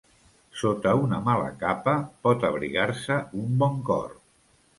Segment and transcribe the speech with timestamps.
[0.61, 1.93] Sota una mala capa
[2.29, 4.11] pot abrigar-se un bon cor.